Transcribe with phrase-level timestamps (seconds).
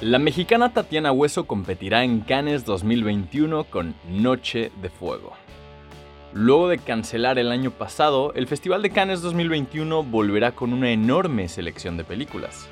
[0.00, 5.34] La mexicana Tatiana Hueso competirá en Cannes 2021 con Noche de Fuego.
[6.32, 11.48] Luego de cancelar el año pasado, el Festival de Cannes 2021 volverá con una enorme
[11.48, 12.66] selección de películas.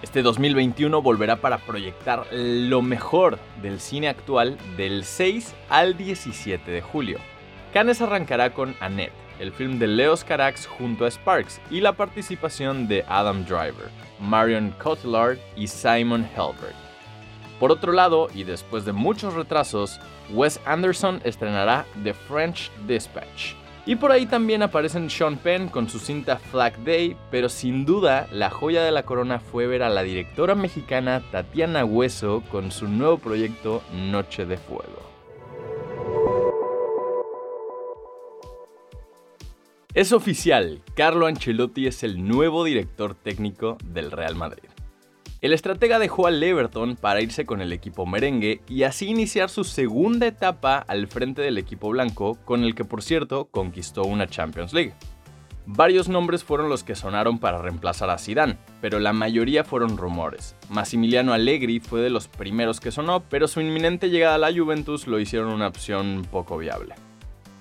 [0.00, 6.82] Este 2021 volverá para proyectar lo mejor del cine actual del 6 al 17 de
[6.82, 7.18] julio.
[7.72, 12.88] Cannes arrancará con Annette, el film de Leos Carax junto a Sparks y la participación
[12.88, 16.74] de Adam Driver, Marion Cotillard y Simon Helberg.
[17.60, 20.00] Por otro lado, y después de muchos retrasos,
[20.30, 23.54] Wes Anderson estrenará The French Dispatch.
[23.86, 28.26] Y por ahí también aparecen Sean Penn con su cinta Flag Day, pero sin duda
[28.32, 32.88] la joya de la corona fue ver a la directora mexicana Tatiana Hueso con su
[32.88, 35.09] nuevo proyecto Noche de Fuego.
[40.00, 44.70] Es oficial, Carlo Ancelotti es el nuevo director técnico del Real Madrid.
[45.42, 49.62] El estratega dejó al Everton para irse con el equipo merengue y así iniciar su
[49.62, 54.72] segunda etapa al frente del equipo blanco, con el que por cierto conquistó una Champions
[54.72, 54.94] League.
[55.66, 60.56] Varios nombres fueron los que sonaron para reemplazar a Zidane, pero la mayoría fueron rumores.
[60.70, 65.06] Massimiliano Allegri fue de los primeros que sonó, pero su inminente llegada a la Juventus
[65.06, 66.94] lo hicieron una opción poco viable.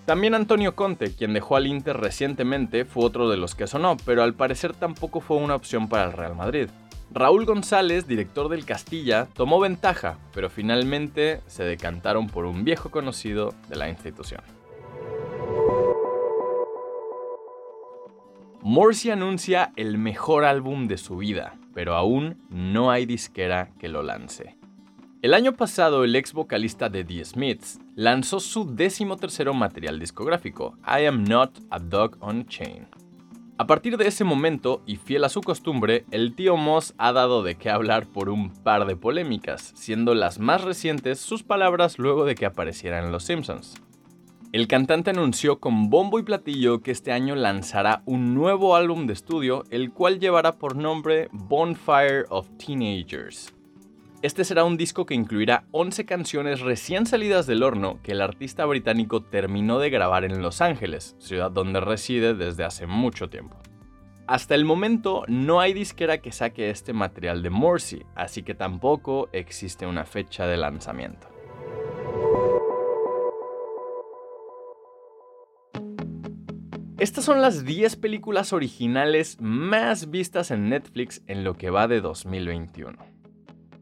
[0.10, 4.24] También Antonio Conte, quien dejó al Inter recientemente, fue otro de los que sonó, pero
[4.24, 6.68] al parecer tampoco fue una opción para el Real Madrid.
[7.12, 13.54] Raúl González, director del Castilla, tomó ventaja, pero finalmente se decantaron por un viejo conocido
[13.68, 14.42] de la institución.
[18.64, 24.02] Morsi anuncia el mejor álbum de su vida, pero aún no hay disquera que lo
[24.02, 24.59] lance.
[25.22, 30.78] El año pasado, el ex vocalista de The Smiths lanzó su décimo tercero material discográfico,
[30.88, 32.88] I Am Not a Dog on Chain.
[33.58, 37.44] A partir de ese momento, y fiel a su costumbre, el tío Moss ha dado
[37.44, 42.23] de qué hablar por un par de polémicas, siendo las más recientes sus palabras luego
[42.23, 43.73] de que apareciera en Los Simpsons.
[44.54, 49.14] El cantante anunció con bombo y platillo que este año lanzará un nuevo álbum de
[49.14, 53.54] estudio, el cual llevará por nombre Bonfire of Teenagers.
[54.22, 58.66] Este será un disco que incluirá 11 canciones recién salidas del horno que el artista
[58.66, 63.56] británico terminó de grabar en Los Ángeles, ciudad donde reside desde hace mucho tiempo.
[64.28, 69.30] Hasta el momento no hay disquera que saque este material de Morsi, así que tampoco
[69.32, 71.30] existe una fecha de lanzamiento.
[76.98, 82.02] Estas son las 10 películas originales más vistas en Netflix en lo que va de
[82.02, 83.19] 2021.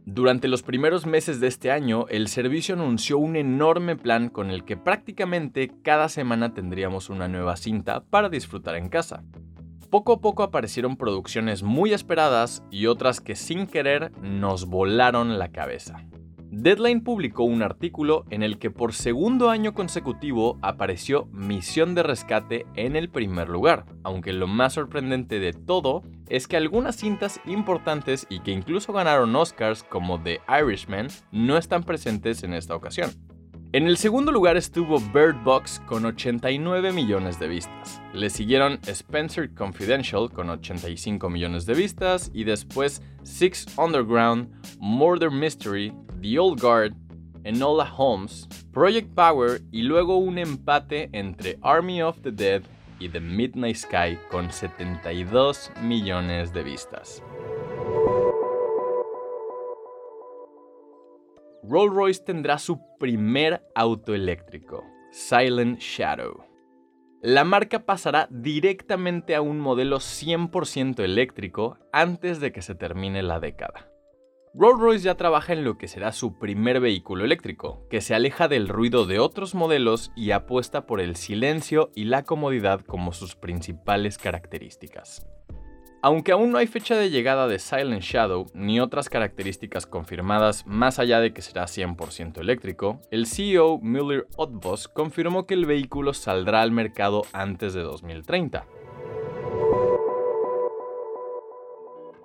[0.10, 4.64] Durante los primeros meses de este año, el servicio anunció un enorme plan con el
[4.64, 9.26] que prácticamente cada semana tendríamos una nueva cinta para disfrutar en casa.
[9.90, 15.52] Poco a poco aparecieron producciones muy esperadas y otras que sin querer nos volaron la
[15.52, 16.06] cabeza.
[16.52, 22.66] Deadline publicó un artículo en el que por segundo año consecutivo apareció Misión de Rescate
[22.76, 28.26] en el primer lugar, aunque lo más sorprendente de todo es que algunas cintas importantes
[28.30, 33.12] y que incluso ganaron Oscars como The Irishman no están presentes en esta ocasión.
[33.74, 38.02] En el segundo lugar estuvo Bird Box con 89 millones de vistas.
[38.14, 44.50] Le siguieron Spencer Confidential con 85 millones de vistas y después Six Underground,
[44.80, 46.94] Murder Mystery, The Old Guard,
[47.44, 52.64] Enola Holmes, Project Power y luego un empate entre Army of the Dead
[53.00, 57.24] y The Midnight Sky con 72 millones de vistas.
[61.64, 66.46] Rolls-Royce tendrá su primer auto eléctrico, Silent Shadow.
[67.22, 73.40] La marca pasará directamente a un modelo 100% eléctrico antes de que se termine la
[73.40, 73.92] década.
[74.60, 78.68] Rolls-Royce ya trabaja en lo que será su primer vehículo eléctrico, que se aleja del
[78.68, 84.18] ruido de otros modelos y apuesta por el silencio y la comodidad como sus principales
[84.18, 85.28] características.
[86.02, 90.98] Aunque aún no hay fecha de llegada de Silent Shadow ni otras características confirmadas más
[90.98, 96.64] allá de que será 100% eléctrico, el CEO Müller Ottbos confirmó que el vehículo saldrá
[96.64, 98.66] al mercado antes de 2030.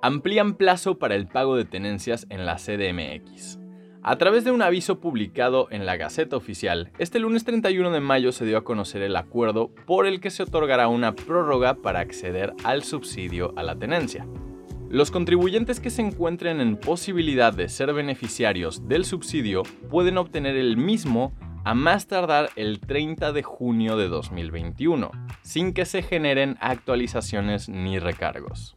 [0.04, 3.60] Amplían plazo para el pago de tenencias en la CDMX.
[4.02, 8.32] A través de un aviso publicado en la Gaceta Oficial, este lunes 31 de mayo
[8.32, 12.52] se dio a conocer el acuerdo por el que se otorgará una prórroga para acceder
[12.64, 14.26] al subsidio a la tenencia.
[14.90, 20.76] Los contribuyentes que se encuentren en posibilidad de ser beneficiarios del subsidio pueden obtener el
[20.76, 21.32] mismo
[21.64, 25.12] a más tardar el 30 de junio de 2021,
[25.42, 28.76] sin que se generen actualizaciones ni recargos.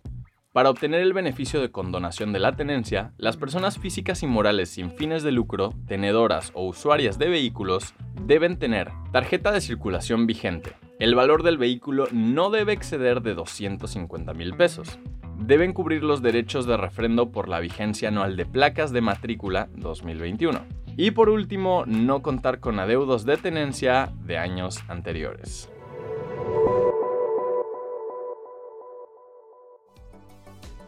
[0.55, 4.89] Para obtener el beneficio de condonación de la tenencia, las personas físicas y morales sin
[4.89, 10.71] fines de lucro, tenedoras o usuarias de vehículos, deben tener tarjeta de circulación vigente.
[10.97, 14.97] El valor del vehículo no debe exceder de 250 mil pesos.
[15.37, 20.61] Deben cubrir los derechos de refrendo por la vigencia anual de placas de matrícula 2021.
[20.95, 25.69] Y por último, no contar con adeudos de tenencia de años anteriores.